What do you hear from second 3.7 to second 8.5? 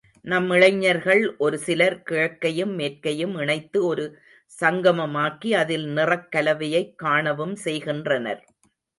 ஒரு சங்கமமாக்கி அதில் நிறக் கலவையைக் காணவும் செய்கின்றனர்.